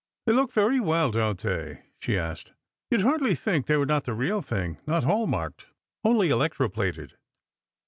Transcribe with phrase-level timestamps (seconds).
[0.25, 2.53] "They look very well, don't they?]' she asked.
[2.89, 5.67] "You'd hardly think they wer» not the real thing— not hall marked—
[6.03, 7.17] only electro plated."